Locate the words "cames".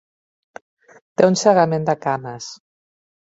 2.07-2.47